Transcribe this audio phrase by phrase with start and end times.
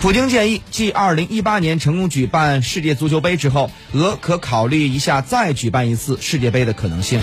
[0.00, 7.20] 普京建议，继2018年成功举办世界足球杯之后，俄可考虑一下再举办一次世界杯的可能性。